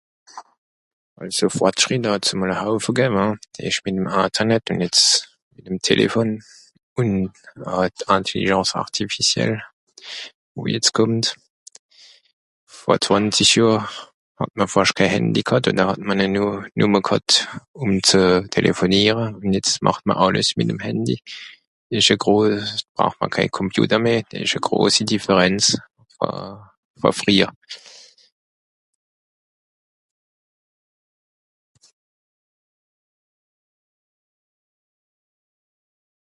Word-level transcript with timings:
Àlso 1.21 1.47
fortschritt 1.57 2.07
hàt(...). 2.09 2.25
Ìch 3.67 3.79
bìn 3.83 3.97
ìm 3.99 4.07
Internet 4.27 4.63
ùn 4.71 4.79
jetz 4.83 5.01
ìm 5.67 5.75
Telefon, 5.89 6.29
ùn 6.99 7.09
hàb 7.71 7.93
Intelligence 8.15 8.71
artificielle, 8.83 9.59
wo 10.55 10.63
jetz 10.73 10.89
kùmmt. 10.97 11.25
Vor 12.81 12.97
zwànzisch 13.05 13.53
Johr 13.59 13.77
hàt 14.39 14.51
mr 14.57 14.67
fàscht 14.73 14.95
kè 14.97 15.05
Hand 15.13 15.35
ghàt 15.49 15.63
mìr 15.75 15.87
hàt 15.89 15.99
ne 16.19 16.25
nu... 16.35 16.43
numme 16.79 16.99
kàt 17.09 17.27
ùm 17.83 17.91
ze 18.09 18.23
telefoniere. 18.55 19.23
Ùn 19.43 19.51
jetz 19.55 19.71
màcht 19.85 20.03
mr 20.07 20.15
àlles 20.25 20.49
mìt'm 20.57 20.79
Handy. 20.87 21.17
Ìsch 21.97 22.13
e 22.13 22.15
gros... 22.23 22.51
braucht 22.95 23.17
ma 23.21 23.27
ké 23.35 23.41
Computer 23.59 23.99
meh... 24.05 24.19
dìe 24.29 24.39
ìsch 24.45 24.57
e 24.57 24.59
grosi 24.65 25.01
Differenz 25.11 25.63
vo... 26.17 26.27
vo 27.01 27.09
frìehjer. 27.19 27.51